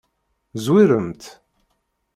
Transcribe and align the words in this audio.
Zwiremt. 0.63 1.23